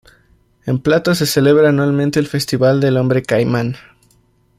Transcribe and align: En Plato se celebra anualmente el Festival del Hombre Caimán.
En 0.65 0.79
Plato 0.79 1.13
se 1.13 1.27
celebra 1.27 1.69
anualmente 1.69 2.19
el 2.19 2.25
Festival 2.25 2.79
del 2.81 2.97
Hombre 2.97 3.21
Caimán. 3.21 3.75